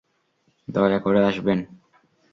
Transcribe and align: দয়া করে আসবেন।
দয়া 0.67 0.99
করে 0.99 1.19
আসবেন। 1.25 1.59